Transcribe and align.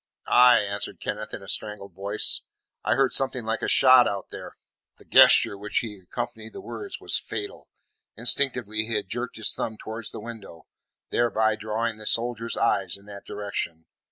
"Aye," 0.25 0.61
answered 0.61 0.99
Kenneth, 0.99 1.31
in 1.31 1.43
a 1.43 1.47
strangled 1.47 1.93
voice, 1.93 2.41
"I 2.83 2.95
heard 2.95 3.13
something 3.13 3.45
like 3.45 3.61
a 3.61 3.67
shot 3.67 4.07
out 4.07 4.31
there." 4.31 4.57
The 4.97 5.05
gesture 5.05 5.55
with 5.55 5.61
which 5.65 5.77
he 5.81 5.99
accompanied 5.99 6.53
the 6.53 6.59
words 6.59 6.99
was 6.99 7.19
fatal. 7.19 7.67
Instinctively 8.17 8.87
he 8.87 8.95
had 8.95 9.07
jerked 9.09 9.35
his 9.37 9.53
thumb 9.53 9.77
towards 9.77 10.09
the 10.09 10.19
window, 10.19 10.65
thereby 11.11 11.55
drawing 11.55 11.97
the 11.97 12.07
soldier's 12.07 12.57
eyes 12.57 12.97
in 12.97 13.05
that 13.05 13.25
direction. 13.25 13.85